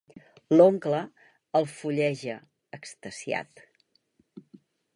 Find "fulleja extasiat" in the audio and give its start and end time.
1.75-3.63